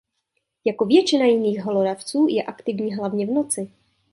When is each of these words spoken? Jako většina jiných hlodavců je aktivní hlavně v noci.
Jako 0.65 0.85
většina 0.85 1.25
jiných 1.25 1.59
hlodavců 1.65 2.27
je 2.29 2.43
aktivní 2.43 2.95
hlavně 2.95 3.25
v 3.25 3.29
noci. 3.29 3.71